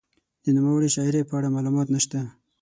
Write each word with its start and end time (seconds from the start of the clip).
د 0.43 0.45
نوموړې 0.57 0.89
شاعرې 0.95 1.21
په 1.29 1.33
اړه 1.37 1.53
معلومات 1.55 1.87
نشته. 1.95 2.19